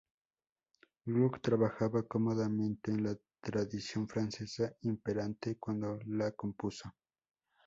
[1.05, 6.91] Gluck trabajaba cómodamente en la tradición francesa imperante cuando la compuso.